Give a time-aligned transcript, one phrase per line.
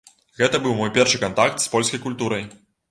[0.39, 2.53] Гэта быў мой першы кантакт з полькай культурай.